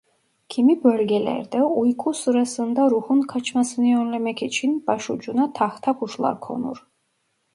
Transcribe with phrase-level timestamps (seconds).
[0.49, 6.87] Kimi bölgelerde uyku sırasında ruhun kaçmasını önlemek için başucuna tahta kuşlar konur.